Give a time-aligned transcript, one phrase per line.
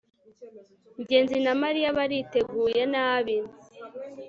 [1.01, 3.37] ngenzi na mariya bariteguye nabi